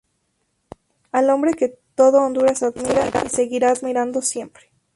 Al 1.11 1.29
hombre 1.29 1.53
que 1.53 1.77
todo 1.93 2.23
Honduras 2.23 2.63
admira 2.63 3.07
y 3.23 3.29
seguirá 3.29 3.69
admirando 3.69 4.23
siempre". 4.23 4.71